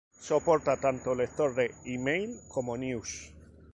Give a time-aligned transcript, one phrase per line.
[0.27, 3.11] Soporta tanto lector de e-mail como news.